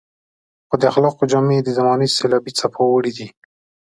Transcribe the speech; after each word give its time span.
خو 0.67 0.75
د 0.81 0.83
اخلاقو 0.91 1.29
جامې 1.31 1.55
يې 1.59 1.65
د 1.65 1.69
زمانې 1.77 2.07
سېلابي 2.17 2.51
څپو 2.59 2.83
وړي 2.93 3.11
دي. 3.17 3.27